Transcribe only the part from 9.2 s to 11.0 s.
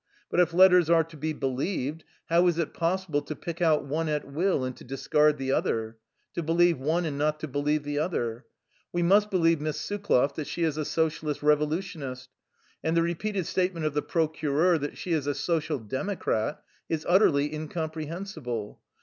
believe Miss Sukloff that she is a